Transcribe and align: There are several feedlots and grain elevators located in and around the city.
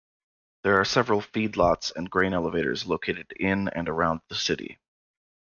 There 0.63 0.79
are 0.81 0.83
several 0.83 1.21
feedlots 1.21 1.95
and 1.95 2.09
grain 2.09 2.33
elevators 2.33 2.87
located 2.87 3.33
in 3.33 3.67
and 3.67 3.87
around 3.87 4.21
the 4.29 4.35
city. 4.35 4.79